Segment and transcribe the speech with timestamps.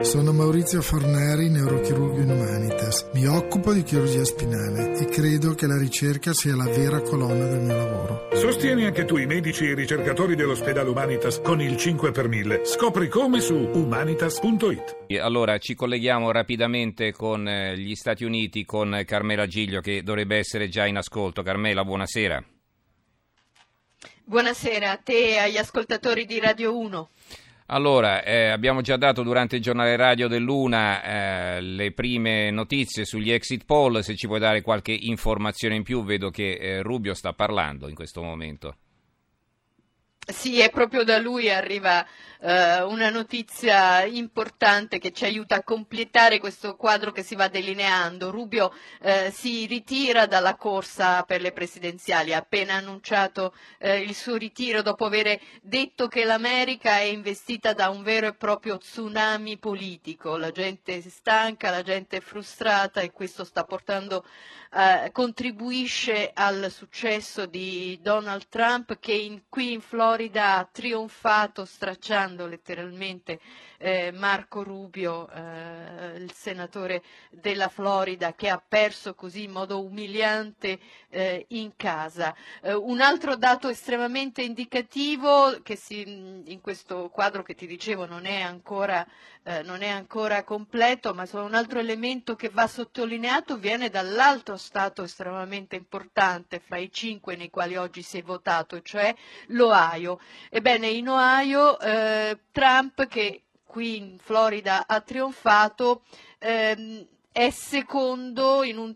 [0.00, 3.10] Sono Maurizio Forneri, neurochirurgo in Humanitas.
[3.12, 7.60] Mi occupo di chirurgia spinale e credo che la ricerca sia la vera colonna del
[7.60, 8.28] mio lavoro.
[8.32, 12.64] Sostieni anche tu i medici e i ricercatori dell'ospedale Humanitas con il 5 per 1000.
[12.64, 15.20] Scopri come su humanitas.it.
[15.20, 20.70] Allora ci colleghiamo rapidamente con eh, gli Stati Uniti, con Carmela Giglio che dovrebbe essere
[20.70, 21.42] già in ascolto.
[21.42, 22.42] Carmela, buonasera.
[24.24, 27.10] Buonasera a te e agli ascoltatori di Radio 1.
[27.72, 33.30] Allora, eh, abbiamo già dato durante il giornale radio dell'Una eh, le prime notizie sugli
[33.30, 37.32] exit poll, se ci puoi dare qualche informazione in più, vedo che eh, Rubio sta
[37.32, 38.74] parlando in questo momento.
[40.32, 42.06] Sì, è proprio da lui arriva
[42.40, 48.30] eh, una notizia importante che ci aiuta a completare questo quadro che si va delineando.
[48.30, 48.72] Rubio
[49.02, 54.82] eh, si ritira dalla corsa per le presidenziali, ha appena annunciato eh, il suo ritiro
[54.82, 60.36] dopo aver detto che l'America è investita da un vero e proprio tsunami politico.
[60.36, 64.24] La gente è stanca, la gente è frustrata e questo portando
[64.72, 72.46] eh, contribuisce al successo di Donald Trump che in, qui in Florida ha trionfato stracciando
[72.46, 73.40] letteralmente
[73.82, 80.78] eh, Marco Rubio, eh, il senatore della Florida che ha perso così in modo umiliante
[81.08, 82.34] eh, in casa.
[82.60, 86.02] Eh, un altro dato estremamente indicativo che si,
[86.44, 89.06] in questo quadro che ti dicevo non è ancora,
[89.44, 95.04] eh, non è ancora completo, ma un altro elemento che va sottolineato viene dall'altro Stato
[95.04, 99.14] estremamente importante fra i cinque nei quali oggi si è votato, cioè
[99.46, 99.99] l'Ohio.
[100.50, 106.02] Ebbene, in Ohio eh, Trump, che qui in Florida ha trionfato,
[106.38, 108.94] ehm, è secondo in un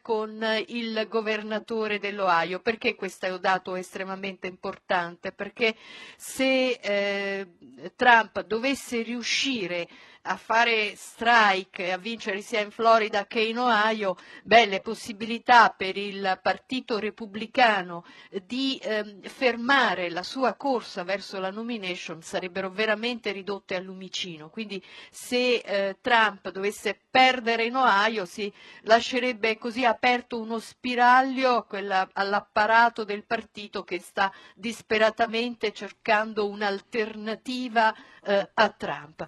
[0.00, 2.60] con il governatore dell'Ohio.
[2.60, 5.32] Perché questo è un dato estremamente importante?
[5.32, 5.76] Perché
[6.16, 7.46] se eh,
[7.94, 9.86] Trump dovesse riuscire
[10.22, 15.96] a fare strike a vincere sia in Florida che in Ohio, beh, le possibilità per
[15.96, 18.04] il Partito Repubblicano
[18.44, 24.50] di eh, fermare la sua corsa verso la nomination sarebbero veramente ridotte al lumicino.
[24.50, 28.52] Quindi se eh, Trump dovesse perdere in Ohio si
[28.82, 38.50] lascerebbe così aperto uno spiraglio quella, all'apparato del partito che sta disperatamente cercando un'alternativa eh,
[38.52, 39.26] a Trump.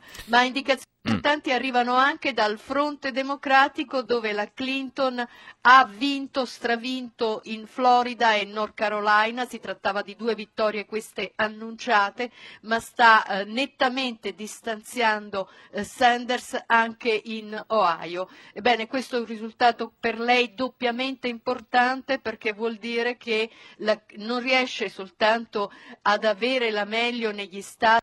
[1.08, 1.18] Mm.
[1.50, 5.26] arrivano anche dal fronte democratico dove la Clinton
[5.62, 12.30] ha vinto, stravinto in Florida e North Carolina, si trattava di due vittorie queste annunciate,
[12.62, 18.28] ma sta eh, nettamente distanziando eh, Sanders anche in Ohio.
[18.52, 24.38] Ebbene, questo è un risultato per lei doppiamente importante perché vuol dire che la, non
[24.38, 25.72] riesce soltanto
[26.02, 28.01] ad avere la meglio negli stati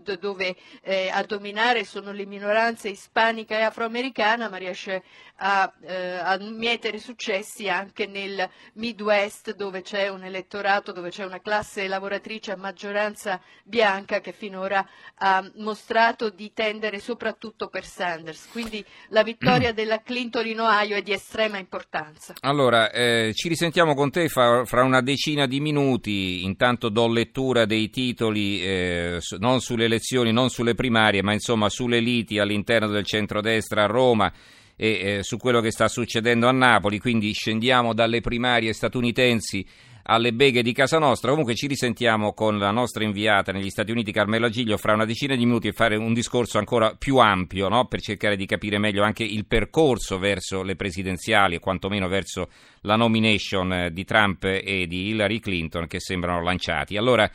[0.00, 5.02] Sud dove eh, a dominare sono le minoranze ispanica e afroamericana, ma riesce
[5.36, 11.40] a, eh, a mietere successi anche nel Midwest dove c'è un elettorato, dove c'è una
[11.40, 18.48] classe lavoratrice a maggioranza bianca che finora ha mostrato di tendere soprattutto per Sanders.
[18.50, 22.34] Quindi la vittoria della Clinton in Ohio è di estrema importanza.
[22.40, 27.66] Allora, eh, ci risentiamo con te fra, fra, una decina di minuti, intanto do lettura
[27.66, 29.99] dei titoli eh, non sulle elezioni,
[30.32, 34.32] non sulle primarie, ma insomma sulle liti all'interno del centrodestra a Roma
[34.76, 34.88] e
[35.18, 39.66] eh, su quello che sta succedendo a Napoli, quindi scendiamo dalle primarie statunitensi
[40.04, 41.30] alle beghe di casa nostra.
[41.30, 45.36] Comunque ci risentiamo con la nostra inviata negli Stati Uniti, Carmela Giglio, fra una decina
[45.36, 47.86] di minuti e fare un discorso ancora più ampio no?
[47.86, 52.48] per cercare di capire meglio anche il percorso verso le presidenziali e quantomeno verso
[52.82, 56.96] la nomination eh, di Trump e di Hillary Clinton che sembrano lanciati.
[56.96, 57.30] Allora,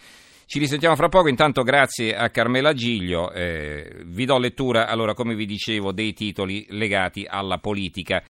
[0.48, 5.34] ci risentiamo fra poco, intanto grazie a Carmela Giglio, eh, vi do lettura, allora come
[5.34, 8.24] vi dicevo, dei titoli legati alla politica.